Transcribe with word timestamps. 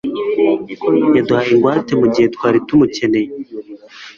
Yaduhaye 1.15 1.49
ingwate 1.53 1.91
mugihe 2.01 2.27
twari 2.35 2.57
tumukeneye 2.67 3.29